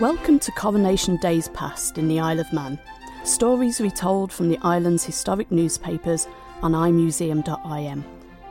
Welcome 0.00 0.38
to 0.38 0.52
Coronation 0.52 1.18
Days 1.18 1.48
Past 1.48 1.98
in 1.98 2.08
the 2.08 2.20
Isle 2.20 2.40
of 2.40 2.50
Man. 2.54 2.78
Stories 3.22 3.82
retold 3.82 4.32
from 4.32 4.48
the 4.48 4.56
island's 4.62 5.04
historic 5.04 5.52
newspapers 5.52 6.26
on 6.62 6.72
imuseum.im 6.72 8.04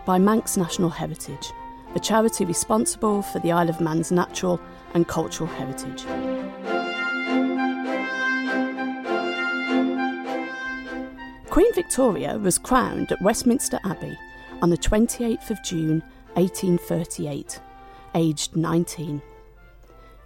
by 0.06 0.20
Manx 0.20 0.58
National 0.58 0.92
Heritage, 0.92 1.52
a 1.96 2.00
charity 2.00 2.46
responsible 2.46 3.24
for 3.24 3.40
the 3.40 3.52
Isle 3.52 3.68
of 3.68 3.82
Man's 3.82 4.12
natural 4.12 4.62
and 4.94 5.08
cultural 5.08 5.50
heritage. 5.50 6.06
Queen 11.50 11.74
Victoria 11.74 12.38
was 12.38 12.60
crowned 12.60 13.12
at 13.12 13.24
Westminster 13.24 13.80
Abbey 13.86 14.16
on 14.62 14.70
the 14.70 14.78
28th 14.78 15.50
of 15.50 15.64
June 15.64 16.04
1838, 16.36 17.60
aged 18.14 18.56
19. 18.56 19.24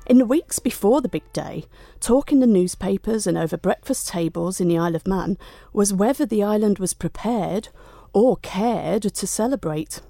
In 0.06 0.18
the 0.18 0.26
weeks 0.26 0.60
before 0.60 1.00
the 1.00 1.08
big 1.08 1.32
day, 1.32 1.66
talk 2.02 2.34
in 2.34 2.42
the 2.42 2.48
newspapers 2.48 3.26
and 3.26 3.38
over 3.38 3.56
breakfast 3.56 4.10
tables 4.10 4.60
in 4.60 4.68
the 4.68 4.78
Isle 4.78 4.96
of 4.96 5.08
Man 5.08 5.38
was 5.72 5.94
whether 5.94 6.26
the 6.26 6.44
island 6.44 6.78
was 6.78 6.94
prepared 6.94 7.70
or 8.12 8.36
cared 8.38 9.04
to 9.04 9.28
celebrate. 9.28 10.02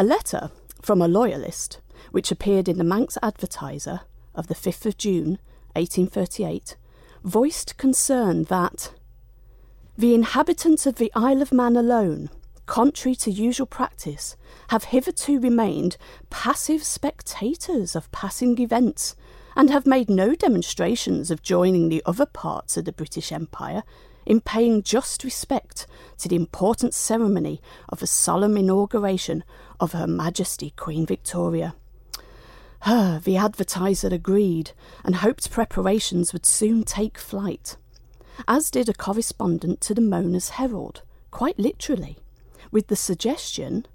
A 0.00 0.04
letter 0.04 0.50
from 0.82 1.00
a 1.00 1.06
loyalist, 1.06 1.80
which 2.10 2.32
appeared 2.32 2.68
in 2.68 2.76
the 2.76 2.82
Manx 2.82 3.16
Advertiser 3.22 4.00
of 4.34 4.48
the 4.48 4.54
5th 4.54 4.84
of 4.84 4.96
June 4.96 5.38
1838, 5.74 6.76
voiced 7.22 7.76
concern 7.76 8.44
that 8.44 8.92
the 9.96 10.12
inhabitants 10.12 10.86
of 10.86 10.96
the 10.96 11.12
Isle 11.14 11.40
of 11.40 11.52
Man 11.52 11.76
alone 11.76 12.30
contrary 12.66 13.14
to 13.16 13.30
usual 13.30 13.66
practice, 13.66 14.36
have 14.68 14.84
hitherto 14.84 15.40
remained 15.40 15.96
passive 16.30 16.84
spectators 16.84 17.94
of 17.94 18.10
passing 18.12 18.58
events 18.58 19.16
and 19.56 19.70
have 19.70 19.86
made 19.86 20.10
no 20.10 20.34
demonstrations 20.34 21.30
of 21.30 21.42
joining 21.42 21.88
the 21.88 22.02
other 22.04 22.26
parts 22.26 22.76
of 22.76 22.84
the 22.84 22.92
British 22.92 23.30
Empire 23.30 23.82
in 24.26 24.40
paying 24.40 24.82
just 24.82 25.22
respect 25.22 25.86
to 26.18 26.28
the 26.28 26.36
important 26.36 26.94
ceremony 26.94 27.60
of 27.88 28.00
the 28.00 28.06
solemn 28.06 28.56
inauguration 28.56 29.44
of 29.78 29.92
Her 29.92 30.06
Majesty 30.06 30.70
Queen 30.76 31.06
Victoria. 31.06 31.74
Her, 32.80 33.18
the 33.18 33.36
advertiser 33.36 34.08
agreed 34.08 34.72
and 35.04 35.16
hoped 35.16 35.50
preparations 35.50 36.32
would 36.32 36.46
soon 36.46 36.84
take 36.84 37.18
flight, 37.18 37.76
as 38.48 38.70
did 38.70 38.88
a 38.88 38.94
correspondent 38.94 39.80
to 39.82 39.94
the 39.94 40.00
Mona's 40.00 40.50
Herald, 40.50 41.02
quite 41.30 41.58
literally 41.58 42.18
with 42.74 42.88
the 42.88 42.96
suggestion 42.96 43.86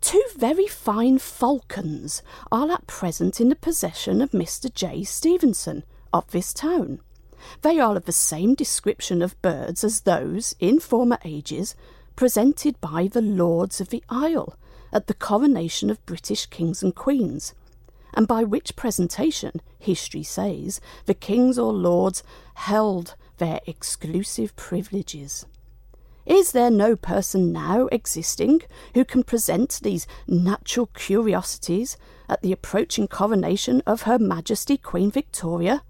Two 0.00 0.24
very 0.36 0.66
fine 0.66 1.18
falcons 1.18 2.22
are 2.50 2.70
at 2.70 2.88
present 2.88 3.40
in 3.40 3.50
the 3.50 3.56
possession 3.56 4.20
of 4.20 4.32
Mr. 4.32 4.72
J. 4.72 5.04
Stevenson 5.04 5.84
of 6.12 6.28
this 6.32 6.52
town. 6.52 7.00
They 7.62 7.78
are 7.78 7.96
of 7.96 8.04
the 8.04 8.12
same 8.12 8.54
description 8.54 9.22
of 9.22 9.40
birds 9.42 9.84
as 9.84 10.00
those, 10.00 10.56
in 10.58 10.80
former 10.80 11.18
ages, 11.24 11.76
presented 12.16 12.80
by 12.80 13.06
the 13.06 13.22
Lords 13.22 13.80
of 13.80 13.90
the 13.90 14.02
Isle 14.08 14.56
at 14.92 15.06
the 15.06 15.14
coronation 15.14 15.88
of 15.88 16.04
British 16.04 16.46
kings 16.46 16.82
and 16.82 16.94
queens, 16.96 17.54
and 18.12 18.26
by 18.26 18.42
which 18.42 18.74
presentation, 18.74 19.60
history 19.78 20.24
says, 20.24 20.80
the 21.06 21.14
kings 21.14 21.58
or 21.58 21.72
lords 21.72 22.24
held 22.54 23.14
their 23.38 23.60
exclusive 23.66 24.54
privileges. 24.56 25.46
Is 26.24 26.52
there 26.52 26.70
no 26.70 26.94
person 26.94 27.52
now 27.52 27.86
existing 27.86 28.62
who 28.94 29.04
can 29.04 29.24
present 29.24 29.80
these 29.82 30.06
natural 30.26 30.86
curiosities 30.86 31.96
at 32.28 32.42
the 32.42 32.52
approaching 32.52 33.08
coronation 33.08 33.82
of 33.86 34.02
Her 34.02 34.18
Majesty 34.18 34.76
Queen 34.76 35.10
Victoria? 35.10 35.82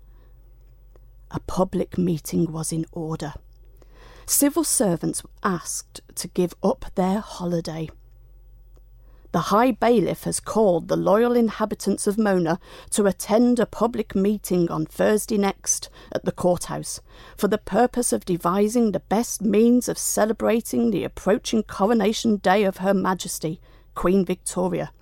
A 1.31 1.41
public 1.41 1.99
meeting 1.99 2.51
was 2.51 2.73
in 2.73 2.87
order. 2.93 3.35
Civil 4.27 4.65
servants 4.65 5.23
were 5.23 5.31
asked 5.42 6.01
to 6.15 6.29
give 6.29 6.55
up 6.63 6.87
their 6.95 7.21
holiday. 7.21 7.89
The 9.33 9.48
High 9.48 9.70
Bailiff 9.70 10.25
has 10.25 10.41
called 10.41 10.89
the 10.89 10.97
loyal 10.97 11.35
inhabitants 11.35 12.07
of 12.07 12.19
Mona 12.19 12.61
to 12.91 13.07
attend 13.07 13.59
a 13.59 13.65
public 13.65 14.15
meeting 14.15 14.70
on 14.70 14.85
Thursday 14.85 15.39
next 15.39 15.89
at 16.13 16.27
the 16.27 16.33
courthouse 16.33 17.01
for 17.35 17.48
the 17.48 17.57
purpose 17.57 18.13
of 18.13 18.27
devising 18.27 18.92
the 18.92 19.01
best 19.01 19.41
means 19.41 19.89
of 19.89 19.97
celebrating 19.97 20.91
the 20.91 21.03
approaching 21.03 21.63
coronation 21.63 22.37
day 22.37 22.65
of 22.65 22.77
Her 22.79 22.92
Majesty, 22.92 23.59
Queen 23.95 24.23
Victoria. 24.23 24.92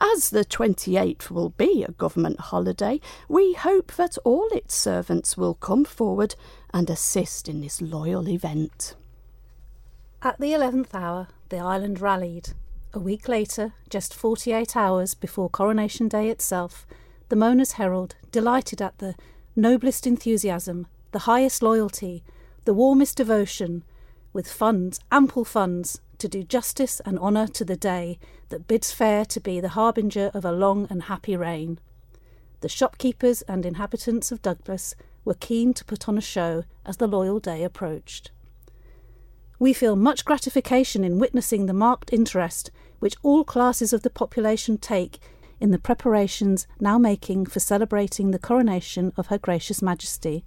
As 0.00 0.30
the 0.30 0.44
28th 0.44 1.28
will 1.28 1.50
be 1.50 1.82
a 1.82 1.90
government 1.90 2.38
holiday, 2.38 3.00
we 3.28 3.54
hope 3.54 3.92
that 3.94 4.16
all 4.22 4.46
its 4.52 4.76
servants 4.76 5.36
will 5.36 5.54
come 5.54 5.84
forward 5.84 6.36
and 6.72 6.88
assist 6.88 7.48
in 7.48 7.60
this 7.60 7.82
loyal 7.82 8.28
event. 8.28 8.94
At 10.22 10.38
the 10.38 10.52
11th 10.52 10.94
hour, 10.94 11.26
the 11.48 11.58
island 11.58 12.00
rallied 12.00 12.50
a 12.92 12.98
week 12.98 13.28
later, 13.28 13.74
just 13.90 14.14
48 14.14 14.76
hours 14.76 15.14
before 15.14 15.50
Coronation 15.50 16.08
Day 16.08 16.28
itself, 16.28 16.86
the 17.28 17.36
Mona's 17.36 17.72
Herald, 17.72 18.16
delighted 18.32 18.80
at 18.80 18.98
the 18.98 19.14
noblest 19.54 20.06
enthusiasm, 20.06 20.86
the 21.12 21.20
highest 21.20 21.62
loyalty, 21.62 22.22
the 22.64 22.74
warmest 22.74 23.16
devotion, 23.16 23.84
with 24.32 24.50
funds, 24.50 25.00
ample 25.12 25.44
funds, 25.44 26.00
to 26.18 26.28
do 26.28 26.42
justice 26.42 27.00
and 27.04 27.18
honour 27.18 27.46
to 27.46 27.64
the 27.64 27.76
day 27.76 28.18
that 28.48 28.66
bids 28.66 28.92
fair 28.92 29.24
to 29.24 29.40
be 29.40 29.60
the 29.60 29.70
harbinger 29.70 30.30
of 30.34 30.44
a 30.44 30.52
long 30.52 30.86
and 30.90 31.04
happy 31.04 31.36
reign. 31.36 31.78
The 32.60 32.68
shopkeepers 32.68 33.42
and 33.42 33.64
inhabitants 33.64 34.32
of 34.32 34.42
Douglas 34.42 34.94
were 35.24 35.34
keen 35.34 35.74
to 35.74 35.84
put 35.84 36.08
on 36.08 36.18
a 36.18 36.22
show 36.22 36.64
as 36.84 36.96
the 36.96 37.06
loyal 37.06 37.38
day 37.38 37.62
approached. 37.62 38.30
We 39.58 39.72
feel 39.72 39.96
much 39.96 40.24
gratification 40.24 41.02
in 41.02 41.18
witnessing 41.18 41.66
the 41.66 41.72
marked 41.72 42.12
interest 42.12 42.70
which 43.00 43.16
all 43.22 43.44
classes 43.44 43.92
of 43.92 44.02
the 44.02 44.10
population 44.10 44.78
take 44.78 45.18
in 45.60 45.70
the 45.70 45.78
preparations 45.78 46.66
now 46.80 46.98
making 46.98 47.46
for 47.46 47.60
celebrating 47.60 48.30
the 48.30 48.38
coronation 48.38 49.12
of 49.16 49.28
Her 49.28 49.38
Gracious 49.38 49.82
Majesty. 49.82 50.44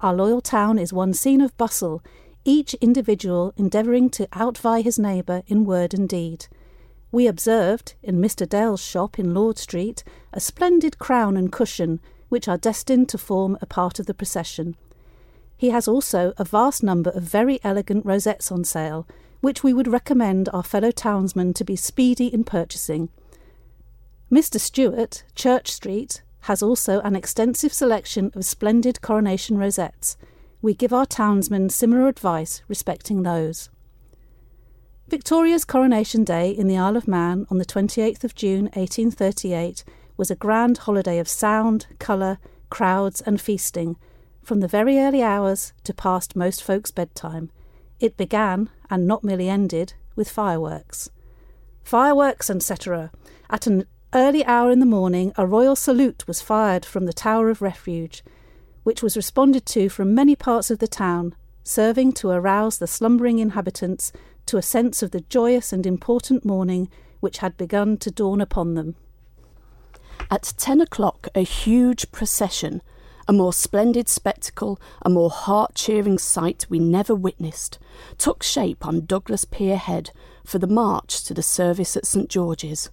Our 0.00 0.14
loyal 0.14 0.40
town 0.40 0.78
is 0.78 0.92
one 0.92 1.14
scene 1.14 1.40
of 1.40 1.56
bustle, 1.56 2.02
each 2.44 2.74
individual 2.74 3.52
endeavouring 3.56 4.10
to 4.10 4.28
outvie 4.28 4.84
his 4.84 4.98
neighbour 4.98 5.42
in 5.48 5.64
word 5.64 5.92
and 5.92 6.08
deed. 6.08 6.46
We 7.10 7.26
observed, 7.26 7.94
in 8.02 8.20
Mr. 8.20 8.48
Dale's 8.48 8.82
shop 8.82 9.18
in 9.18 9.34
Lord 9.34 9.58
Street, 9.58 10.04
a 10.32 10.40
splendid 10.40 10.98
crown 10.98 11.36
and 11.36 11.50
cushion, 11.50 12.00
which 12.28 12.46
are 12.46 12.58
destined 12.58 13.08
to 13.08 13.18
form 13.18 13.58
a 13.60 13.66
part 13.66 13.98
of 13.98 14.06
the 14.06 14.14
procession. 14.14 14.76
He 15.58 15.70
has 15.70 15.88
also 15.88 16.32
a 16.38 16.44
vast 16.44 16.84
number 16.84 17.10
of 17.10 17.24
very 17.24 17.58
elegant 17.64 18.06
rosettes 18.06 18.52
on 18.52 18.62
sale, 18.62 19.08
which 19.40 19.64
we 19.64 19.72
would 19.72 19.88
recommend 19.88 20.48
our 20.52 20.62
fellow 20.62 20.92
townsmen 20.92 21.52
to 21.54 21.64
be 21.64 21.74
speedy 21.74 22.32
in 22.32 22.44
purchasing. 22.44 23.08
Mr. 24.30 24.60
Stewart, 24.60 25.24
Church 25.34 25.72
Street, 25.72 26.22
has 26.42 26.62
also 26.62 27.00
an 27.00 27.16
extensive 27.16 27.72
selection 27.72 28.30
of 28.34 28.44
splendid 28.44 29.02
coronation 29.02 29.58
rosettes. 29.58 30.16
We 30.62 30.74
give 30.74 30.92
our 30.92 31.06
townsmen 31.06 31.70
similar 31.70 32.06
advice 32.06 32.62
respecting 32.68 33.24
those. 33.24 33.68
Victoria's 35.08 35.64
coronation 35.64 36.22
day 36.22 36.50
in 36.50 36.68
the 36.68 36.78
Isle 36.78 36.96
of 36.96 37.08
Man 37.08 37.46
on 37.50 37.58
the 37.58 37.64
28th 37.64 38.22
of 38.22 38.36
June 38.36 38.64
1838 38.74 39.82
was 40.16 40.30
a 40.30 40.36
grand 40.36 40.78
holiday 40.78 41.18
of 41.18 41.26
sound, 41.26 41.86
colour, 41.98 42.38
crowds, 42.70 43.20
and 43.22 43.40
feasting, 43.40 43.96
from 44.48 44.60
the 44.60 44.66
very 44.66 44.98
early 44.98 45.22
hours 45.22 45.74
to 45.84 45.92
past 45.92 46.34
most 46.34 46.62
folks' 46.62 46.90
bedtime. 46.90 47.50
It 48.00 48.16
began, 48.16 48.70
and 48.88 49.06
not 49.06 49.22
merely 49.22 49.46
ended, 49.46 49.92
with 50.16 50.30
fireworks. 50.30 51.10
Fireworks, 51.84 52.48
etc. 52.48 53.12
At 53.50 53.66
an 53.66 53.84
early 54.14 54.42
hour 54.46 54.70
in 54.70 54.80
the 54.80 54.86
morning, 54.86 55.34
a 55.36 55.46
royal 55.46 55.76
salute 55.76 56.26
was 56.26 56.40
fired 56.40 56.86
from 56.86 57.04
the 57.04 57.12
Tower 57.12 57.50
of 57.50 57.60
Refuge, 57.60 58.24
which 58.84 59.02
was 59.02 59.18
responded 59.18 59.66
to 59.66 59.90
from 59.90 60.14
many 60.14 60.34
parts 60.34 60.70
of 60.70 60.78
the 60.78 60.88
town, 60.88 61.34
serving 61.62 62.12
to 62.14 62.30
arouse 62.30 62.78
the 62.78 62.86
slumbering 62.86 63.40
inhabitants 63.40 64.12
to 64.46 64.56
a 64.56 64.62
sense 64.62 65.02
of 65.02 65.10
the 65.10 65.20
joyous 65.28 65.74
and 65.74 65.84
important 65.84 66.46
morning 66.46 66.88
which 67.20 67.38
had 67.38 67.58
begun 67.58 67.98
to 67.98 68.10
dawn 68.10 68.40
upon 68.40 68.72
them. 68.72 68.94
At 70.30 70.54
ten 70.56 70.80
o'clock, 70.80 71.28
a 71.34 71.42
huge 71.42 72.10
procession 72.12 72.80
a 73.28 73.32
more 73.32 73.52
splendid 73.52 74.08
spectacle, 74.08 74.80
a 75.02 75.10
more 75.10 75.28
heart 75.28 75.74
cheering 75.74 76.16
sight 76.16 76.64
we 76.70 76.78
never 76.78 77.14
witnessed, 77.14 77.78
took 78.16 78.42
shape 78.42 78.86
on 78.86 79.04
Douglas 79.04 79.44
Pier 79.44 79.76
Head 79.76 80.10
for 80.44 80.58
the 80.58 80.66
march 80.66 81.22
to 81.24 81.34
the 81.34 81.42
service 81.42 81.94
at 81.94 82.06
St 82.06 82.30
George's. 82.30 82.88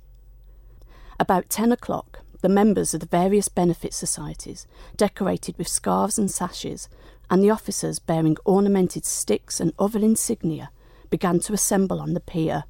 About 1.17 1.49
ten 1.49 1.71
o'clock, 1.71 2.19
the 2.41 2.49
members 2.49 2.93
of 2.93 2.99
the 2.99 3.05
various 3.05 3.47
benefit 3.47 3.93
societies, 3.93 4.67
decorated 4.97 5.57
with 5.57 5.69
scarves 5.69 6.19
and 6.19 6.29
sashes, 6.29 6.89
and 7.29 7.41
the 7.41 7.49
officers 7.49 7.97
bearing 7.97 8.35
ornamented 8.43 9.05
sticks 9.05 9.61
and 9.61 9.71
other 9.79 9.99
insignia, 9.99 10.69
began 11.09 11.39
to 11.39 11.53
assemble 11.53 12.01
on 12.01 12.13
the 12.13 12.19
pier, 12.19 12.65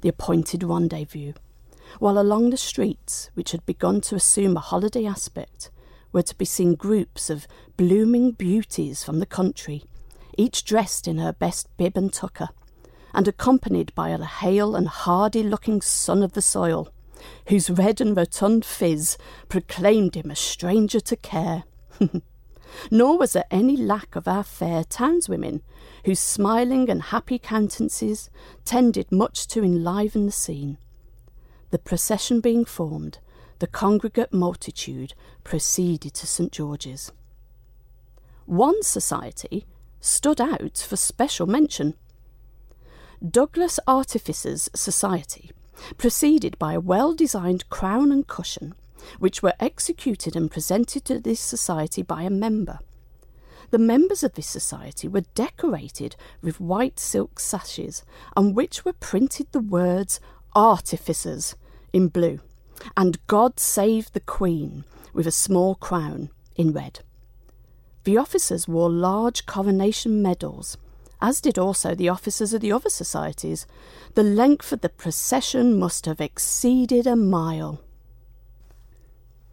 the 0.00 0.08
appointed 0.08 0.62
rendezvous, 0.62 1.34
while 1.98 2.18
along 2.18 2.48
the 2.48 2.56
streets, 2.56 3.30
which 3.34 3.52
had 3.52 3.66
begun 3.66 4.00
to 4.00 4.14
assume 4.14 4.56
a 4.56 4.60
holiday 4.60 5.04
aspect, 5.04 5.70
were 6.12 6.22
to 6.22 6.34
be 6.34 6.44
seen 6.44 6.74
groups 6.74 7.30
of 7.30 7.46
blooming 7.76 8.32
beauties 8.32 9.04
from 9.04 9.18
the 9.18 9.26
country, 9.26 9.84
each 10.36 10.64
dressed 10.64 11.06
in 11.06 11.18
her 11.18 11.32
best 11.32 11.68
bib 11.76 11.96
and 11.96 12.12
tucker, 12.12 12.48
and 13.12 13.26
accompanied 13.26 13.94
by 13.94 14.10
a 14.10 14.24
hale 14.24 14.74
and 14.76 14.88
hardy 14.88 15.42
looking 15.42 15.80
son 15.80 16.22
of 16.22 16.32
the 16.32 16.42
soil, 16.42 16.92
whose 17.48 17.70
red 17.70 18.00
and 18.00 18.16
rotund 18.16 18.64
phiz 18.64 19.16
proclaimed 19.48 20.14
him 20.14 20.30
a 20.30 20.36
stranger 20.36 21.00
to 21.00 21.16
care. 21.16 21.64
Nor 22.90 23.18
was 23.18 23.32
there 23.32 23.44
any 23.50 23.76
lack 23.76 24.14
of 24.14 24.28
our 24.28 24.44
fair 24.44 24.84
townswomen, 24.84 25.60
whose 26.04 26.20
smiling 26.20 26.88
and 26.88 27.02
happy 27.02 27.38
countenances 27.38 28.30
tended 28.64 29.10
much 29.10 29.46
to 29.48 29.64
enliven 29.64 30.26
the 30.26 30.32
scene. 30.32 30.78
The 31.70 31.78
procession 31.78 32.40
being 32.40 32.64
formed, 32.64 33.18
the 33.60 33.66
congregate 33.66 34.32
multitude 34.32 35.12
proceeded 35.44 36.14
to 36.14 36.26
St 36.26 36.50
George's. 36.50 37.12
One 38.46 38.82
society 38.82 39.66
stood 40.00 40.40
out 40.40 40.78
for 40.78 40.96
special 40.96 41.46
mention. 41.46 41.94
Douglas 43.26 43.78
Artificers 43.86 44.70
Society, 44.74 45.52
preceded 45.98 46.58
by 46.58 46.72
a 46.72 46.80
well 46.80 47.14
designed 47.14 47.68
crown 47.68 48.10
and 48.10 48.26
cushion, 48.26 48.74
which 49.18 49.42
were 49.42 49.54
executed 49.60 50.34
and 50.34 50.50
presented 50.50 51.04
to 51.04 51.20
this 51.20 51.38
society 51.38 52.02
by 52.02 52.22
a 52.22 52.30
member. 52.30 52.78
The 53.70 53.78
members 53.78 54.22
of 54.22 54.34
this 54.34 54.48
society 54.48 55.06
were 55.06 55.24
decorated 55.34 56.16
with 56.40 56.60
white 56.60 56.98
silk 56.98 57.38
sashes 57.38 58.04
on 58.34 58.54
which 58.54 58.86
were 58.86 58.94
printed 58.94 59.48
the 59.52 59.60
words 59.60 60.18
Artificers 60.56 61.54
in 61.92 62.08
blue 62.08 62.40
and 62.96 63.24
God 63.26 63.60
Save 63.60 64.12
the 64.12 64.20
Queen 64.20 64.84
with 65.12 65.26
a 65.26 65.32
small 65.32 65.74
crown 65.74 66.30
in 66.56 66.72
red. 66.72 67.00
The 68.04 68.16
officers 68.16 68.66
wore 68.66 68.90
large 68.90 69.46
coronation 69.46 70.22
medals, 70.22 70.78
as 71.20 71.40
did 71.40 71.58
also 71.58 71.94
the 71.94 72.08
officers 72.08 72.54
of 72.54 72.60
the 72.60 72.72
other 72.72 72.88
societies. 72.88 73.66
The 74.14 74.22
length 74.22 74.72
of 74.72 74.80
the 74.80 74.88
procession 74.88 75.78
must 75.78 76.06
have 76.06 76.20
exceeded 76.20 77.06
a 77.06 77.16
mile. 77.16 77.82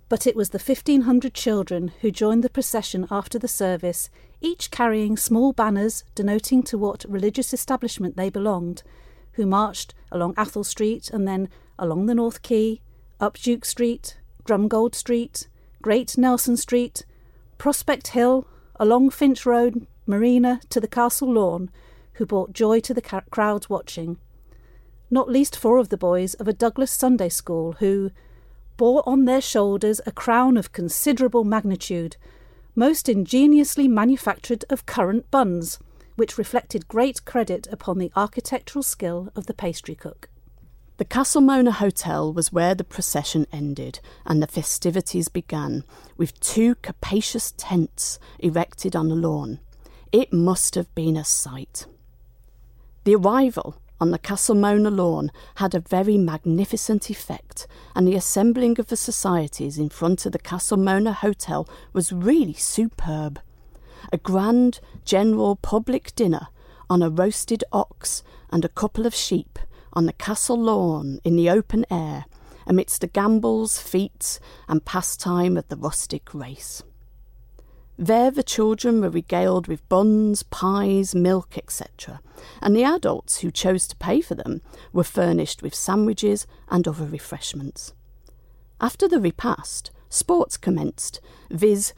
But 0.09 0.25
it 0.25 0.35
was 0.35 0.51
the 0.51 0.59
1500 0.59 1.33
children 1.33 1.91
who 2.00 2.12
joined 2.12 2.44
the 2.44 2.50
procession 2.50 3.06
after 3.12 3.38
the 3.38 3.50
service, 3.50 4.09
each 4.39 4.71
carrying 4.71 5.18
small 5.18 5.51
banners 5.51 6.06
denoting 6.15 6.63
to 6.63 6.77
what 6.77 7.06
religious 7.09 7.53
establishment 7.53 8.15
they 8.15 8.29
belonged, 8.29 8.83
who 9.33 9.45
marched 9.45 9.94
along 10.09 10.33
Athol 10.38 10.63
Street 10.63 11.09
and 11.09 11.27
then 11.27 11.50
along 11.77 12.06
the 12.06 12.15
North 12.15 12.41
Quay, 12.41 12.81
up 13.19 13.38
Duke 13.38 13.66
Street, 13.66 14.18
Drumgold 14.46 14.96
Street, 14.96 15.48
Great 15.81 16.18
Nelson 16.18 16.58
Street, 16.58 17.06
Prospect 17.58 18.10
Hill, 18.10 18.48
along 18.80 19.10
Finch 19.10 19.46
Road, 19.46 19.88
Marina 20.06 20.62
to 20.69 20.80
the 20.80 20.88
Castle 20.88 21.34
Lawn, 21.34 21.69
who 22.14 22.25
brought 22.25 22.54
joy 22.54 22.80
to 22.80 22.94
the 22.94 23.02
ca- 23.02 23.22
crowds 23.30 23.69
watching. 23.69 24.18
Not 25.10 25.30
least 25.30 25.56
four 25.58 25.78
of 25.78 25.90
the 25.90 25.98
boys 25.98 26.34
of 26.36 26.48
a 26.48 26.54
Douglas 26.54 26.92
Sunday 26.92 27.30
School 27.30 27.74
who, 27.80 28.12
bore 28.75 29.08
on 29.08 29.25
their 29.25 29.42
shoulders 29.42 30.00
a 30.06 30.12
crown 30.12 30.58
of 30.58 30.72
considerable 30.72 31.44
magnitude, 31.44 32.18
most 32.75 33.10
ingeniously 33.10 33.88
manufactured 33.88 34.63
of 34.70 34.86
currant 34.86 35.30
buns, 35.31 35.80
which 36.16 36.38
reflected 36.38 36.88
great 36.88 37.25
credit 37.25 37.68
upon 37.72 37.98
the 37.98 38.12
architectural 38.16 38.84
skill 38.84 39.30
of 39.36 39.46
the 39.48 39.54
pastry 39.54 39.96
cook. 39.96 40.30
The 40.98 41.06
Castle 41.06 41.42
Mona 41.42 41.74
Hotel 41.74 42.34
was 42.34 42.52
where 42.52 42.74
the 42.74 42.84
procession 42.84 43.46
ended 43.52 44.00
and 44.26 44.42
the 44.42 44.48
festivities 44.48 45.28
began, 45.30 45.84
with 46.18 46.40
two 46.40 46.74
capacious 46.74 47.54
tents 47.56 48.18
erected 48.40 48.96
on 48.96 49.08
the 49.08 49.16
lawn. 49.16 49.60
It 50.12 50.34
must 50.34 50.74
have 50.74 50.94
been 50.96 51.16
a 51.16 51.24
sight. 51.24 51.86
The 53.04 53.14
arrival 53.14 53.80
on 54.02 54.10
the 54.10 54.18
Castle 54.18 54.56
Mona 54.56 54.90
lawn 54.90 55.32
had 55.56 55.76
a 55.76 55.80
very 55.80 56.18
magnificent 56.18 57.12
effect, 57.12 57.68
and 57.96 58.08
the 58.08 58.16
assembling 58.16 58.80
of 58.80 58.88
the 58.88 58.98
societies 58.98 59.78
in 59.78 59.90
front 59.90 60.26
of 60.26 60.32
the 60.32 60.40
Castle 60.40 60.78
Mona 60.78 61.14
Hotel 61.14 61.70
was 61.94 62.12
really 62.12 62.54
superb. 62.54 63.40
A 64.12 64.18
grand, 64.18 64.80
general 65.06 65.58
public 65.58 66.16
dinner 66.16 66.48
on 66.90 67.04
a 67.04 67.10
roasted 67.12 67.64
ox 67.72 68.24
and 68.50 68.66
a 68.66 68.70
couple 68.70 69.06
of 69.06 69.14
sheep 69.14 69.60
on 69.94 70.06
the 70.06 70.13
castle 70.13 70.60
lawn 70.60 71.19
in 71.24 71.36
the 71.36 71.50
open 71.50 71.86
air, 71.89 72.25
amidst 72.66 73.01
the 73.01 73.07
gambols, 73.07 73.80
feats, 73.80 74.39
and 74.68 74.86
pastime 74.86 75.57
of 75.57 75.68
the 75.69 75.78
rustic 75.78 76.34
race. 76.34 76.84
There 77.98 78.30
the 78.30 78.44
children 78.44 79.01
were 79.01 79.10
regaled 79.10 79.68
with 79.68 79.88
buns, 79.89 80.44
pies, 80.44 81.16
milk, 81.16 81.57
etc., 81.57 82.22
and 82.62 82.75
the 82.75 82.84
adults 82.84 83.39
who 83.39 83.50
chose 83.50 83.88
to 83.88 83.95
pay 83.95 84.22
for 84.22 84.36
them 84.36 84.62
were 84.94 85.04
furnished 85.04 85.63
with 85.63 85.74
sandwiches 85.74 86.45
and 86.69 86.88
other 86.88 87.06
refreshments. 87.06 87.94
After 88.80 89.07
the 89.07 89.19
repast, 89.19 89.89
sports 90.10 90.57
commenced, 90.57 91.19
viz., 91.50 91.94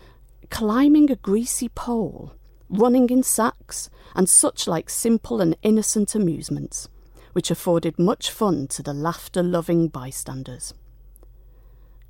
climbing 0.50 1.12
a 1.12 1.18
greasy 1.18 1.68
pole, 1.68 2.34
running 2.70 3.10
in 3.10 3.22
sacks, 3.22 3.90
and 4.16 4.30
such 4.30 4.68
like 4.68 4.90
simple 4.90 5.42
and 5.42 5.58
innocent 5.64 6.16
amusements, 6.16 6.88
which 7.34 7.52
afforded 7.52 8.00
much 8.00 8.32
fun 8.32 8.68
to 8.68 8.84
the 8.84 8.94
laughter 8.94 9.44
loving 9.44 9.88
bystanders 9.88 10.74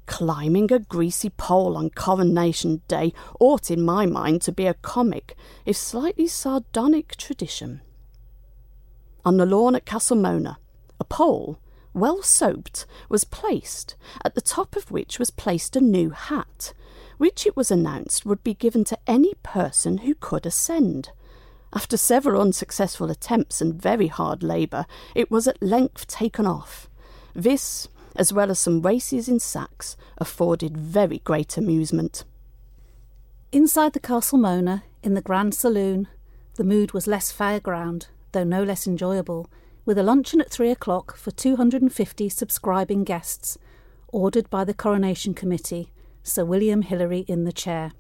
climbing 0.09 0.73
a 0.73 0.79
greasy 0.79 1.29
pole 1.29 1.77
on 1.77 1.91
Coronation 1.91 2.81
Day 2.87 3.13
ought, 3.39 3.69
in 3.69 3.83
my 3.83 4.07
mind, 4.07 4.41
to 4.41 4.51
be 4.51 4.65
a 4.65 4.73
comic, 4.73 5.37
if 5.67 5.77
slightly 5.77 6.25
sardonic 6.25 7.15
tradition. 7.15 7.81
On 9.23 9.37
the 9.37 9.45
lawn 9.45 9.75
at 9.75 9.85
Castle 9.85 10.17
Mona, 10.17 10.57
a 10.99 11.03
pole, 11.03 11.59
well 11.93 12.23
soaped, 12.23 12.87
was 13.07 13.23
placed, 13.23 13.95
at 14.25 14.33
the 14.33 14.41
top 14.41 14.75
of 14.75 14.89
which 14.89 15.19
was 15.19 15.29
placed 15.29 15.75
a 15.75 15.81
new 15.81 16.09
hat, 16.09 16.73
which 17.19 17.45
it 17.45 17.55
was 17.55 17.69
announced 17.69 18.25
would 18.25 18.43
be 18.43 18.55
given 18.55 18.83
to 18.85 18.97
any 19.05 19.35
person 19.43 19.99
who 19.99 20.15
could 20.15 20.47
ascend. 20.47 21.11
After 21.71 21.97
several 21.97 22.41
unsuccessful 22.41 23.11
attempts 23.11 23.61
and 23.61 23.79
very 23.79 24.07
hard 24.07 24.41
labour, 24.41 24.85
it 25.13 25.29
was 25.29 25.47
at 25.47 25.61
length 25.61 26.07
taken 26.07 26.45
off. 26.47 26.89
This, 27.33 27.87
as 28.15 28.33
well 28.33 28.49
as 28.49 28.59
some 28.59 28.81
races 28.81 29.29
in 29.29 29.39
sacks, 29.39 29.95
afforded 30.17 30.77
very 30.77 31.19
great 31.19 31.57
amusement. 31.57 32.25
Inside 33.51 33.93
the 33.93 33.99
Castle 33.99 34.39
Mona, 34.39 34.83
in 35.03 35.13
the 35.13 35.21
Grand 35.21 35.53
Saloon, 35.53 36.07
the 36.55 36.63
mood 36.63 36.91
was 36.91 37.07
less 37.07 37.31
fairground, 37.31 38.07
though 38.31 38.43
no 38.43 38.63
less 38.63 38.87
enjoyable, 38.87 39.49
with 39.85 39.97
a 39.97 40.03
luncheon 40.03 40.41
at 40.41 40.49
three 40.49 40.71
o'clock 40.71 41.15
for 41.15 41.31
250 41.31 42.29
subscribing 42.29 43.03
guests, 43.03 43.57
ordered 44.09 44.49
by 44.49 44.63
the 44.63 44.73
Coronation 44.73 45.33
Committee, 45.33 45.91
Sir 46.23 46.45
William 46.45 46.81
Hillary 46.81 47.25
in 47.27 47.43
the 47.43 47.51
chair. 47.51 47.91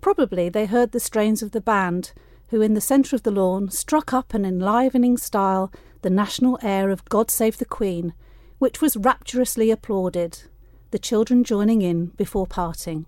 Probably 0.00 0.48
they 0.48 0.66
heard 0.66 0.92
the 0.92 1.00
strains 1.00 1.42
of 1.42 1.52
the 1.52 1.60
band, 1.60 2.12
who 2.48 2.60
in 2.60 2.74
the 2.74 2.80
centre 2.80 3.16
of 3.16 3.22
the 3.22 3.30
lawn 3.30 3.70
struck 3.70 4.12
up 4.12 4.34
an 4.34 4.44
enlivening 4.44 5.16
style 5.16 5.72
the 6.02 6.10
national 6.10 6.58
air 6.62 6.90
of 6.90 7.04
God 7.06 7.30
Save 7.30 7.58
the 7.58 7.64
Queen, 7.64 8.14
which 8.58 8.80
was 8.80 8.96
rapturously 8.96 9.70
applauded, 9.70 10.42
the 10.90 10.98
children 10.98 11.44
joining 11.44 11.82
in 11.82 12.06
before 12.16 12.46
parting. 12.46 13.06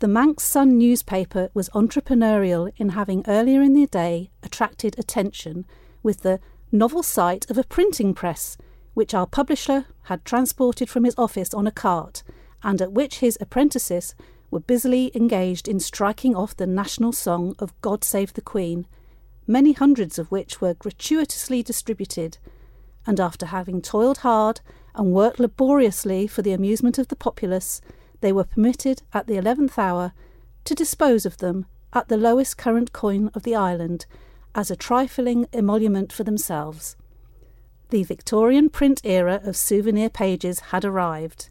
The 0.00 0.08
Manx 0.08 0.44
Sun 0.44 0.76
newspaper 0.76 1.48
was 1.54 1.70
entrepreneurial 1.70 2.70
in 2.76 2.90
having 2.90 3.24
earlier 3.26 3.62
in 3.62 3.72
the 3.72 3.86
day 3.86 4.30
attracted 4.42 4.98
attention 4.98 5.64
with 6.02 6.20
the 6.20 6.38
novel 6.70 7.02
sight 7.02 7.48
of 7.48 7.56
a 7.56 7.64
printing 7.64 8.12
press, 8.12 8.58
which 8.92 9.14
our 9.14 9.26
publisher 9.26 9.86
had 10.02 10.24
transported 10.24 10.90
from 10.90 11.04
his 11.04 11.14
office 11.16 11.54
on 11.54 11.66
a 11.66 11.72
cart, 11.72 12.22
and 12.62 12.82
at 12.82 12.92
which 12.92 13.20
his 13.20 13.38
apprentices 13.40 14.14
were 14.56 14.60
busily 14.60 15.12
engaged 15.14 15.68
in 15.68 15.78
striking 15.78 16.34
off 16.34 16.56
the 16.56 16.66
national 16.66 17.12
song 17.12 17.54
of 17.58 17.78
God 17.82 18.02
Save 18.02 18.32
the 18.32 18.40
Queen, 18.40 18.86
many 19.46 19.74
hundreds 19.74 20.18
of 20.18 20.30
which 20.30 20.62
were 20.62 20.72
gratuitously 20.72 21.62
distributed 21.62 22.38
and 23.06 23.20
after 23.20 23.44
having 23.44 23.82
toiled 23.82 24.16
hard 24.18 24.62
and 24.94 25.12
worked 25.12 25.38
laboriously 25.38 26.26
for 26.26 26.40
the 26.40 26.54
amusement 26.54 26.96
of 26.96 27.08
the 27.08 27.16
populace, 27.16 27.82
they 28.22 28.32
were 28.32 28.44
permitted 28.44 29.02
at 29.12 29.26
the 29.26 29.36
eleventh 29.36 29.78
hour 29.78 30.14
to 30.64 30.74
dispose 30.74 31.26
of 31.26 31.36
them 31.36 31.66
at 31.92 32.08
the 32.08 32.16
lowest 32.16 32.56
current 32.56 32.94
coin 32.94 33.30
of 33.34 33.42
the 33.42 33.54
island 33.54 34.06
as 34.54 34.70
a 34.70 34.74
trifling 34.74 35.46
emolument 35.52 36.14
for 36.14 36.24
themselves. 36.24 36.96
The 37.90 38.04
Victorian 38.04 38.70
print 38.70 39.02
era 39.04 39.38
of 39.44 39.54
souvenir 39.54 40.08
pages 40.08 40.60
had 40.70 40.82
arrived. 40.82 41.50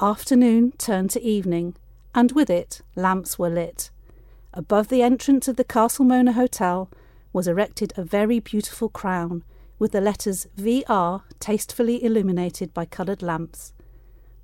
Afternoon 0.00 0.72
turned 0.78 1.10
to 1.10 1.22
evening, 1.22 1.76
and 2.14 2.32
with 2.32 2.50
it 2.50 2.82
lamps 2.96 3.38
were 3.38 3.50
lit. 3.50 3.90
Above 4.52 4.88
the 4.88 5.02
entrance 5.02 5.46
of 5.48 5.56
the 5.56 5.64
Castle 5.64 6.04
Mona 6.04 6.32
Hotel 6.32 6.90
was 7.32 7.46
erected 7.46 7.92
a 7.96 8.02
very 8.02 8.40
beautiful 8.40 8.88
crown, 8.88 9.44
with 9.78 9.92
the 9.92 10.00
letters 10.00 10.46
VR 10.58 11.22
tastefully 11.38 12.02
illuminated 12.04 12.74
by 12.74 12.84
coloured 12.84 13.22
lamps. 13.22 13.72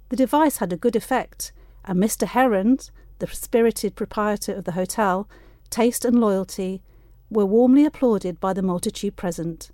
The 0.08 0.16
device 0.16 0.58
had 0.58 0.72
a 0.72 0.76
good 0.76 0.96
effect, 0.96 1.52
and 1.84 1.98
Mr. 1.98 2.26
Heron, 2.26 2.78
the 3.18 3.26
spirited 3.26 3.96
proprietor 3.96 4.54
of 4.54 4.64
the 4.64 4.72
hotel, 4.72 5.28
taste 5.70 6.04
and 6.04 6.20
loyalty 6.20 6.82
were 7.30 7.44
warmly 7.44 7.84
applauded 7.84 8.38
by 8.38 8.52
the 8.52 8.62
multitude 8.62 9.16
present. 9.16 9.70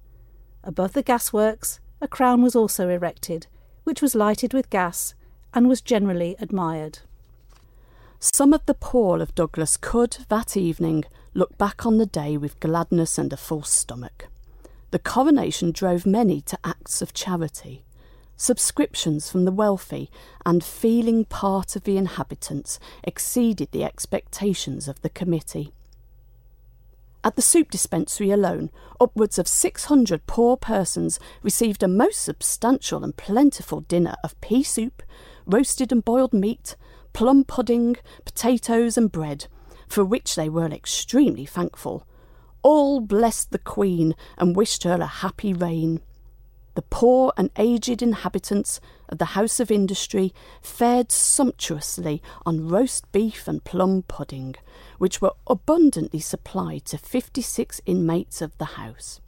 Above 0.65 0.95
the 0.95 1.03
gasworks, 1.03 1.81
a 2.01 2.09
crown 2.09 2.41
was 2.43 2.57
also 2.57 2.89
erected, 2.89 3.47
which 3.85 4.01
was 4.01 4.15
lighted 4.15 4.55
with 4.55 4.71
gas 4.71 5.15
and 5.53 5.69
was 5.69 5.81
generally 5.83 6.35
admired. 6.39 7.01
Some 8.25 8.53
of 8.53 8.65
the 8.67 8.75
poor 8.75 9.21
of 9.21 9.35
Douglas 9.35 9.77
could, 9.77 10.19
that 10.29 10.57
evening, 10.57 11.05
look 11.35 11.59
back 11.59 11.85
on 11.85 11.99
the 11.99 12.07
day 12.07 12.37
with 12.37 12.61
gladness 12.61 13.19
and 13.19 13.33
a 13.33 13.37
full 13.37 13.65
stomach. 13.65 14.29
The 14.93 15.01
coronation 15.01 15.73
drove 15.73 16.07
many 16.07 16.41
to 16.43 16.59
acts 16.63 17.03
of 17.03 17.15
charity. 17.15 17.85
Subscriptions 18.37 19.29
from 19.29 19.45
the 19.45 19.51
wealthy 19.51 20.09
and 20.47 20.63
feeling 20.63 21.25
part 21.25 21.75
of 21.75 21.83
the 21.83 21.97
inhabitants 21.97 22.79
exceeded 23.03 23.73
the 23.73 23.83
expectations 23.83 24.87
of 24.87 25.03
the 25.03 25.11
committee. 25.11 25.73
At 27.25 27.35
the 27.35 27.43
soup 27.43 27.73
dispensary 27.73 28.31
alone, 28.31 28.71
upwards 29.01 29.37
of 29.37 29.49
600 29.49 30.29
poor 30.29 30.57
persons 30.57 31.19
received 31.43 31.83
a 31.83 31.89
most 31.89 32.21
substantial 32.21 33.03
and 33.03 33.17
plentiful 33.17 33.81
dinner 33.81 34.15
of 34.23 34.41
pea 34.41 34.63
soup, 34.63 35.03
roasted 35.45 35.91
and 35.91 36.05
boiled 36.05 36.33
meat, 36.33 36.77
plum 37.13 37.45
pudding, 37.45 37.97
potatoes, 38.25 38.97
and 38.97 39.11
bread, 39.11 39.47
for 39.89 40.05
which 40.05 40.35
they 40.35 40.49
were 40.49 40.67
extremely 40.67 41.47
thankful. 41.47 42.07
All 42.63 43.01
blessed 43.01 43.51
the 43.51 43.59
Queen 43.59 44.15
and 44.39 44.57
wished 44.57 44.85
her 44.85 45.01
a 45.01 45.07
happy 45.07 45.53
reign. 45.53 46.01
The 46.75 46.83
poor 46.83 47.35
and 47.37 47.51
aged 47.59 48.01
inhabitants 48.01 48.81
of 49.11 49.19
the 49.19 49.37
House 49.37 49.61
of 49.61 49.71
Industry 49.71 50.33
fared 50.63 51.13
sumptuously 51.13 52.23
on 52.47 52.69
roast 52.69 53.11
beef 53.13 53.47
and 53.47 53.63
plum 53.63 54.05
pudding, 54.09 54.55
which 54.97 55.21
were 55.21 55.35
abundantly 55.47 56.21
supplied 56.21 56.87
to 56.87 56.97
fifty 56.97 57.43
six 57.43 57.83
inmates 57.85 58.41
of 58.41 58.57
the 58.57 58.77
house. 58.77 59.21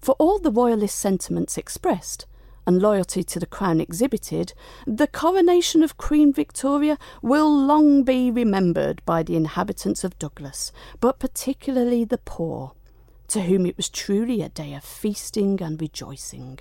For 0.00 0.14
all 0.18 0.38
the 0.38 0.52
royalist 0.52 0.96
sentiments 0.96 1.58
expressed, 1.58 2.26
and 2.66 2.80
loyalty 2.80 3.22
to 3.24 3.38
the 3.40 3.46
Crown 3.46 3.80
exhibited, 3.80 4.52
the 4.86 5.06
coronation 5.06 5.82
of 5.82 5.96
Queen 5.96 6.32
Victoria 6.32 6.98
will 7.20 7.50
long 7.50 8.02
be 8.02 8.30
remembered 8.30 9.04
by 9.04 9.22
the 9.22 9.36
inhabitants 9.36 10.04
of 10.04 10.18
Douglas, 10.18 10.72
but 11.00 11.18
particularly 11.18 12.04
the 12.04 12.18
poor 12.18 12.72
to 13.28 13.42
whom 13.42 13.66
it 13.66 13.76
was 13.76 13.88
truly 13.88 14.42
a 14.42 14.48
day 14.48 14.74
of 14.74 14.84
feasting 14.84 15.62
and 15.62 15.80
rejoicing. 15.80 16.58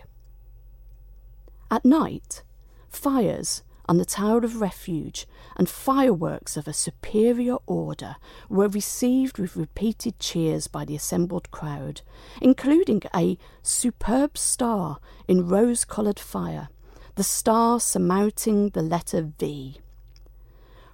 At 1.69 1.85
night, 1.85 2.43
fires 2.89 3.63
on 3.91 3.97
the 3.97 4.05
Tower 4.05 4.37
of 4.37 4.61
Refuge 4.61 5.27
and 5.57 5.67
fireworks 5.67 6.55
of 6.55 6.65
a 6.65 6.71
superior 6.71 7.57
order 7.65 8.15
were 8.47 8.69
received 8.69 9.37
with 9.37 9.57
repeated 9.57 10.17
cheers 10.17 10.67
by 10.67 10.85
the 10.85 10.95
assembled 10.95 11.51
crowd, 11.51 12.01
including 12.41 13.01
a 13.13 13.37
superb 13.61 14.37
star 14.37 14.99
in 15.27 15.45
rose 15.45 15.83
coloured 15.83 16.21
fire, 16.21 16.69
the 17.15 17.23
star 17.23 17.81
surmounting 17.81 18.69
the 18.69 18.81
letter 18.81 19.29
V. 19.37 19.81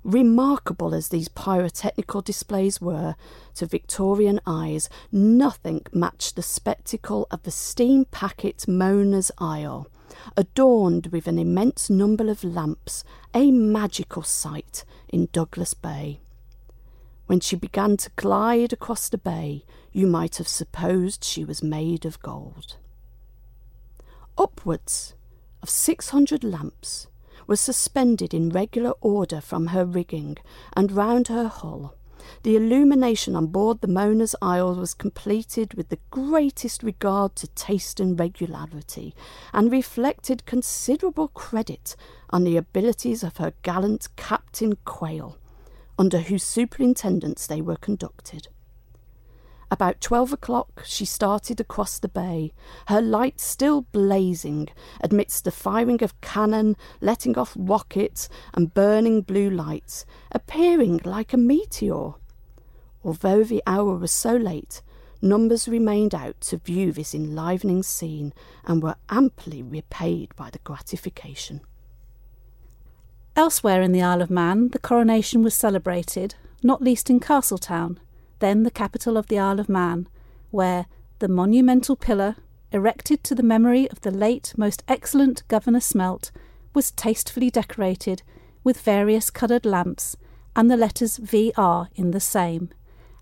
Remarkable 0.03 0.95
as 0.95 1.09
these 1.09 1.27
pyrotechnical 1.29 2.23
displays 2.23 2.81
were 2.81 3.13
to 3.53 3.67
Victorian 3.67 4.41
eyes, 4.47 4.89
nothing 5.11 5.83
matched 5.93 6.35
the 6.35 6.41
spectacle 6.41 7.27
of 7.29 7.43
the 7.43 7.51
steam 7.51 8.05
packet 8.05 8.67
Mona's 8.67 9.31
Isle, 9.37 9.87
adorned 10.35 11.07
with 11.07 11.27
an 11.27 11.37
immense 11.37 11.89
number 11.89 12.29
of 12.29 12.43
lamps, 12.43 13.03
a 13.33 13.51
magical 13.51 14.23
sight 14.23 14.85
in 15.09 15.27
Douglas 15.31 15.73
Bay. 15.73 16.19
When 17.25 17.41
she 17.41 17.57
began 17.57 17.97
to 17.97 18.11
glide 18.15 18.71
across 18.71 19.09
the 19.09 19.17
bay, 19.17 19.65
you 19.91 20.07
might 20.07 20.37
have 20.37 20.47
supposed 20.47 21.25
she 21.25 21.43
was 21.43 21.61
made 21.61 22.05
of 22.05 22.21
gold. 22.21 22.77
Upwards 24.37 25.13
of 25.61 25.69
six 25.69 26.09
hundred 26.11 26.43
lamps 26.43 27.07
was 27.47 27.59
suspended 27.59 28.33
in 28.33 28.49
regular 28.49 28.91
order 29.01 29.41
from 29.41 29.67
her 29.67 29.83
rigging 29.83 30.37
and 30.73 30.91
round 30.91 31.27
her 31.27 31.49
hull. 31.49 31.96
The 32.43 32.55
illumination 32.55 33.35
on 33.35 33.47
board 33.47 33.81
the 33.81 33.87
Mona's 33.87 34.35
Isle 34.41 34.75
was 34.75 34.93
completed 34.93 35.73
with 35.73 35.89
the 35.89 35.99
greatest 36.11 36.83
regard 36.83 37.35
to 37.37 37.47
taste 37.49 37.99
and 37.99 38.19
regularity, 38.19 39.13
and 39.53 39.71
reflected 39.71 40.45
considerable 40.45 41.29
credit 41.29 41.95
on 42.29 42.43
the 42.43 42.57
abilities 42.57 43.23
of 43.23 43.37
her 43.37 43.53
gallant 43.61 44.07
Captain 44.15 44.77
Quayle, 44.85 45.37
under 45.97 46.19
whose 46.19 46.43
superintendence 46.43 47.47
they 47.47 47.61
were 47.61 47.77
conducted. 47.77 48.47
About 49.69 49.99
twelve 49.99 50.31
o'clock 50.31 50.83
she 50.85 51.03
started 51.03 51.59
across 51.59 51.99
the 51.99 52.07
bay, 52.07 52.53
her 52.87 53.01
lights 53.01 53.43
still 53.43 53.81
blazing 53.81 54.69
amidst 55.01 55.43
the 55.43 55.51
firing 55.51 56.01
of 56.01 56.19
cannon, 56.21 56.77
letting 57.01 57.37
off 57.37 57.53
rockets 57.57 58.29
and 58.53 58.73
burning 58.73 59.21
blue 59.21 59.49
lights, 59.49 60.05
appearing 60.31 61.01
like 61.03 61.33
a 61.33 61.37
meteor. 61.37 62.13
Although 63.03 63.43
the 63.43 63.61
hour 63.67 63.97
was 63.97 64.11
so 64.11 64.37
late, 64.37 64.81
numbers 65.21 65.67
remained 65.67 66.15
out 66.15 66.39
to 66.41 66.57
view 66.57 66.93
this 66.93 67.13
enlivening 67.13 67.83
scene 67.83 68.33
and 68.63 68.81
were 68.81 68.95
amply 69.09 69.61
repaid 69.61 70.33
by 70.37 70.49
the 70.49 70.59
gratification. 70.59 71.59
Elsewhere 73.35 73.81
in 73.81 73.91
the 73.91 74.01
Isle 74.01 74.21
of 74.21 74.29
Man, 74.31 74.69
the 74.69 74.79
coronation 74.79 75.43
was 75.43 75.53
celebrated, 75.53 76.35
not 76.63 76.81
least 76.81 77.09
in 77.09 77.19
Castletown, 77.19 77.99
then 78.39 78.63
the 78.63 78.71
capital 78.71 79.17
of 79.17 79.27
the 79.27 79.39
Isle 79.39 79.59
of 79.59 79.69
Man, 79.69 80.07
where 80.51 80.85
the 81.19 81.27
monumental 81.27 81.95
pillar, 81.95 82.35
erected 82.71 83.23
to 83.23 83.35
the 83.35 83.43
memory 83.43 83.89
of 83.89 84.01
the 84.01 84.11
late 84.11 84.53
most 84.57 84.83
excellent 84.87 85.47
Governor 85.47 85.79
Smelt, 85.79 86.31
was 86.73 86.91
tastefully 86.91 87.49
decorated 87.49 88.21
with 88.63 88.81
various 88.81 89.29
coloured 89.29 89.65
lamps 89.65 90.15
and 90.55 90.69
the 90.69 90.77
letters 90.77 91.19
VR 91.19 91.87
in 91.95 92.11
the 92.11 92.19
same, 92.19 92.69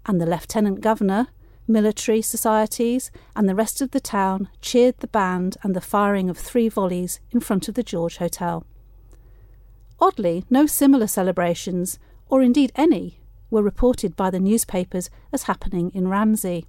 and 0.06 0.20
the 0.20 0.26
Lieutenant 0.26 0.82
Governor, 0.82 1.28
military 1.68 2.22
societies, 2.22 3.12
and 3.36 3.48
the 3.48 3.56
rest 3.56 3.82
of 3.82 3.92
the 3.92 4.00
town 4.00 4.50
cheered 4.62 4.98
the 5.00 5.08
band 5.08 5.58
and 5.64 5.76
the 5.76 5.82
firing 5.82 6.30
of 6.30 6.38
three 6.38 6.70
volleys 6.70 7.20
in 7.32 7.40
front 7.40 7.68
of 7.68 7.76
the 7.76 7.84
George 7.84 8.18
Hotel. 8.18 8.66
Oddly, 10.00 10.46
no 10.50 10.66
similar 10.66 11.08
celebrations, 11.08 12.00
or 12.30 12.42
indeed 12.42 12.72
any, 12.76 13.20
were 13.50 13.62
reported 13.62 14.16
by 14.16 14.30
the 14.30 14.40
newspapers 14.40 15.10
as 15.32 15.44
happening 15.44 15.92
in 15.94 16.08
Ramsey. 16.08 16.66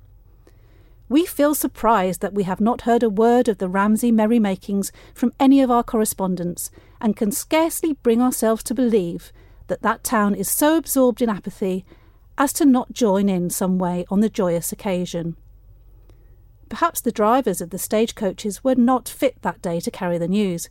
We 1.08 1.24
feel 1.24 1.54
surprised 1.54 2.20
that 2.20 2.34
we 2.34 2.42
have 2.42 2.60
not 2.60 2.82
heard 2.82 3.02
a 3.02 3.10
word 3.10 3.48
of 3.48 3.58
the 3.58 3.68
Ramsey 3.68 4.10
merrymakings 4.10 4.90
from 5.14 5.32
any 5.38 5.60
of 5.60 5.70
our 5.70 5.84
correspondents, 5.84 6.70
and 7.00 7.16
can 7.16 7.30
scarcely 7.30 7.92
bring 8.02 8.20
ourselves 8.20 8.62
to 8.64 8.74
believe 8.74 9.32
that 9.68 9.82
that 9.82 10.02
town 10.02 10.34
is 10.34 10.50
so 10.50 10.76
absorbed 10.76 11.22
in 11.22 11.28
apathy 11.28 11.84
as 12.38 12.52
to 12.54 12.64
not 12.64 12.92
join 12.92 13.28
in 13.28 13.50
some 13.50 13.78
way 13.78 14.04
on 14.10 14.20
the 14.20 14.28
joyous 14.28 14.72
occasion. 14.72 15.36
Perhaps 16.68 17.00
the 17.00 17.12
drivers 17.12 17.60
of 17.60 17.70
the 17.70 17.78
stagecoaches 17.78 18.64
were 18.64 18.74
not 18.74 19.08
fit 19.08 19.40
that 19.42 19.62
day 19.62 19.78
to 19.80 19.90
carry 19.90 20.18
the 20.18 20.28
news. 20.28 20.68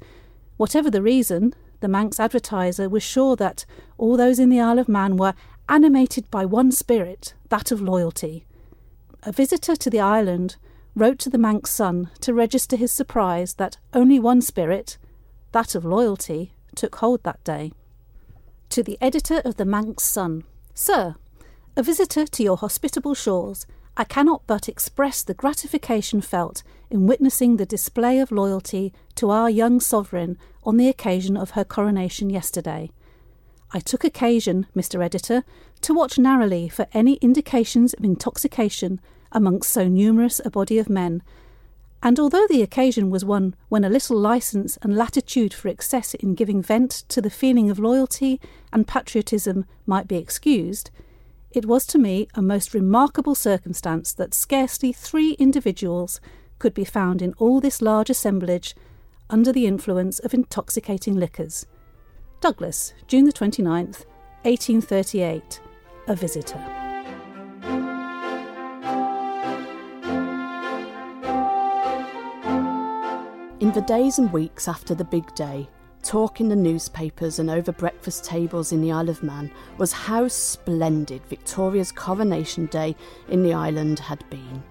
Whatever 0.58 0.90
the 0.90 1.02
reason, 1.02 1.54
the 1.80 1.88
Manx 1.88 2.20
advertiser 2.20 2.90
was 2.90 3.04
sure 3.04 3.36
that 3.38 3.66
all 3.98 4.18
those 4.18 4.40
in 4.40 4.50
the 4.50 4.60
Isle 4.60 4.80
of 4.80 4.90
Man 4.90 5.16
were 5.16 5.34
animated 5.68 6.30
by 6.30 6.46
one 6.46 6.72
spirit, 6.72 7.34
that 7.50 7.72
of 7.72 7.82
loyalty. 7.82 8.46
A 9.24 9.32
visitor 9.32 9.76
to 9.76 9.90
the 9.90 10.00
island 10.00 10.58
wrote 10.96 11.20
to 11.20 11.30
the 11.30 11.38
Manx 11.38 11.72
Sun 11.72 12.10
to 12.22 12.34
register 12.34 12.76
his 12.76 12.92
surprise 12.92 13.56
that 13.56 13.78
only 13.94 14.20
one 14.20 14.42
spirit, 14.42 14.98
that 15.52 15.76
of 15.76 15.84
loyalty, 15.84 16.54
took 16.76 16.96
hold 16.98 17.24
that 17.24 17.44
day. 17.44 17.72
To 18.70 18.84
the 18.84 18.98
editor 19.02 19.42
of 19.44 19.56
the 19.56 19.66
Manx 19.66 20.04
Sun, 20.04 20.44
Sir, 20.74 21.16
a 21.76 21.84
visitor 21.84 22.26
to 22.26 22.44
your 22.44 22.58
hospitable 22.58 23.16
shores, 23.16 23.66
I 23.98 24.04
cannot 24.04 24.44
but 24.46 24.68
express 24.68 25.24
the 25.24 25.34
gratification 25.34 26.22
felt 26.22 26.64
in 26.90 27.08
witnessing 27.08 27.58
the 27.58 27.66
display 27.66 28.20
of 28.20 28.32
loyalty 28.32 28.94
to 29.16 29.30
our 29.30 29.50
young 29.50 29.80
sovereign 29.80 30.38
on 30.64 30.78
the 30.78 30.90
occasion 30.90 31.38
of 31.38 31.52
her 31.52 31.64
coronation 31.64 32.30
yesterday. 32.30 32.92
I 33.72 33.80
took 33.80 34.04
occasion, 34.04 34.68
Mr. 34.76 35.04
Editor, 35.04 35.44
to 35.82 35.94
watch 35.94 36.18
narrowly 36.18 36.70
for 36.70 36.88
any 36.94 37.16
indications 37.16 37.94
of 37.94 38.04
intoxication 38.04 39.02
amongst 39.32 39.72
so 39.72 39.88
numerous 39.88 40.40
a 40.46 40.50
body 40.50 40.80
of 40.80 40.90
men, 40.90 41.22
and 42.06 42.20
although 42.20 42.46
the 42.48 42.62
occasion 42.62 43.10
was 43.10 43.26
one 43.26 43.56
when 43.68 43.84
a 43.84 43.90
little 43.90 44.18
license 44.18 44.78
and 44.84 44.96
latitude 44.96 45.54
for 45.54 45.70
excess 45.70 46.14
in 46.14 46.36
giving 46.36 46.62
vent 46.62 46.92
to 47.10 47.20
the 47.20 47.32
feeling 47.32 47.72
of 47.72 47.80
loyalty 47.80 48.40
and 48.72 48.88
patriotism 48.88 49.66
might 49.88 50.08
be 50.08 50.18
excused, 50.18 50.92
it 51.50 51.66
was 51.66 51.86
to 51.88 51.98
me 51.98 52.28
a 52.36 52.42
most 52.44 52.76
remarkable 52.76 53.34
circumstance 53.34 54.14
that 54.14 54.36
scarcely 54.36 54.94
three 54.94 55.32
individuals 55.40 56.22
could 56.60 56.76
be 56.76 56.86
found 56.86 57.22
in 57.22 57.34
all 57.40 57.60
this 57.60 57.82
large 57.82 58.12
assemblage 58.12 58.76
under 59.30 59.52
the 59.52 59.66
influence 59.66 60.20
of 60.20 60.34
intoxicating 60.34 61.16
liquors 61.16 61.66
Douglas, 62.46 62.94
June 63.08 63.26
the 63.26 63.34
29th, 63.34 64.06
1838. 64.44 65.62
A 66.08 66.16
visitor. 66.16 66.60
In 73.60 73.72
the 73.72 73.84
days 73.88 74.20
and 74.20 74.32
weeks 74.32 74.68
after 74.68 74.94
the 74.94 75.04
big 75.04 75.34
day, 75.34 75.68
talk 76.04 76.40
in 76.40 76.48
the 76.48 76.56
newspapers 76.56 77.40
and 77.40 77.50
over 77.50 77.72
breakfast 77.72 78.26
tables 78.26 78.72
in 78.72 78.80
the 78.80 78.92
Isle 78.92 79.10
of 79.10 79.24
Man 79.24 79.50
was 79.80 79.92
how 79.92 80.28
splendid 80.28 81.26
Victoria's 81.26 81.92
coronation 81.92 82.68
day 82.68 82.96
in 83.28 83.42
the 83.42 83.56
island 83.56 83.98
had 83.98 84.24
been. 84.30 84.62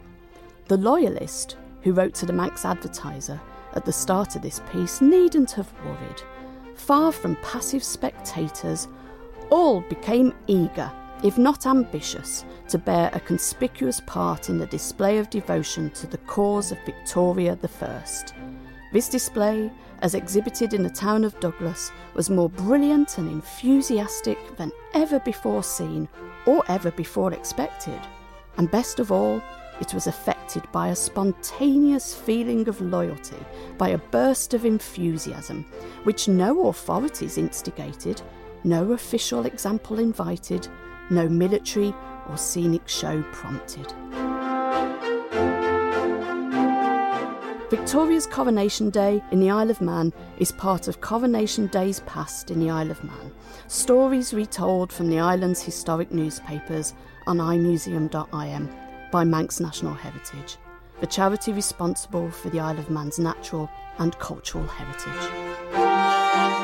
The 0.69 0.77
loyalist 0.77 1.57
who 1.83 1.93
wrote 1.93 2.15
to 2.15 2.27
the 2.27 2.33
Manx 2.33 2.65
Advertiser 2.65 3.41
at 3.73 3.85
the 3.85 3.93
start 3.93 4.37
of 4.37 4.43
this 4.43 4.61
piece 4.71 5.01
needn't 5.01 5.51
have 5.51 5.73
worried. 5.85 6.23
Far 6.75 7.13
from 7.13 7.37
passive 7.37 7.83
spectators, 7.83 8.89
all 9.51 9.81
became 9.83 10.35
eager, 10.47 10.91
if 11.23 11.39
not 11.39 11.67
ambitious, 11.67 12.45
to 12.69 12.79
bear 12.79 13.11
a 13.13 13.21
conspicuous 13.21 14.01
part 14.07 14.49
in 14.49 14.59
the 14.59 14.67
display 14.67 15.19
of 15.19 15.31
devotion 15.31 15.91
to 15.91 16.07
the 16.07 16.19
cause 16.19 16.73
of 16.73 16.79
Victoria 16.85 17.59
I. 17.63 18.05
This 18.93 19.09
display, 19.09 19.71
as 20.03 20.15
exhibited 20.15 20.75
in 20.75 20.83
the 20.83 20.91
town 20.91 21.25
of 21.25 21.39
Douglas, 21.41 21.91
was 22.15 22.31
more 22.31 22.49
brilliant 22.51 23.19
and 23.19 23.31
enthusiastic 23.31 24.57
than 24.57 24.73
ever 24.93 25.19
before 25.21 25.63
seen 25.63 26.09
or 26.47 26.63
ever 26.69 26.91
before 26.91 27.33
expected. 27.33 28.01
And 28.57 28.71
best 28.71 29.01
of 29.01 29.11
all, 29.11 29.43
it 29.81 29.93
was 29.93 30.07
affected 30.07 30.63
by 30.73 30.89
a 30.89 30.97
spontaneous 30.97 32.15
feeling 32.15 32.69
of 32.69 32.81
loyalty, 32.81 33.37
by 33.77 33.89
a 33.91 33.99
burst 33.99 34.55
of 34.55 34.65
enthusiasm, 34.65 35.65
which 36.05 36.29
no 36.29 36.69
authorities 36.69 37.39
instigated, 37.39 38.23
no 38.63 38.93
official 38.93 39.47
example 39.47 39.99
invited, 39.99 40.69
no 41.11 41.29
military 41.29 41.95
or 42.29 42.37
scenic 42.37 42.89
show 42.89 43.23
prompted. 43.33 43.93
Victoria's 47.71 48.27
Coronation 48.27 48.91
Day 48.91 49.23
in 49.33 49.41
the 49.41 49.51
Isle 49.51 49.71
of 49.71 49.81
Man 49.81 50.13
is 50.39 50.53
part 50.53 50.87
of 50.87 51.01
Coronation 51.01 51.67
Days 51.69 52.01
Past 52.01 52.51
in 52.51 52.61
the 52.61 52.71
Isle 52.71 52.91
of 52.91 53.03
Man, 53.03 53.33
stories 53.67 54.33
retold 54.33 54.93
from 54.93 55.09
the 55.09 55.19
island's 55.19 55.63
historic 55.63 56.13
newspapers 56.13 56.95
on 57.27 57.39
imuseum.im 57.39 58.84
by 59.15 59.23
Manx 59.23 59.61
National 59.61 59.95
Heritage, 59.95 60.57
the 60.99 61.07
charity 61.07 61.53
responsible 61.53 62.29
for 62.33 62.51
the 62.51 62.59
Isle 62.59 62.81
of 62.81 62.91
Man's 62.91 63.21
natural 63.21 63.71
and 63.99 64.19
cultural 64.19 64.67
heritage. 64.67 66.64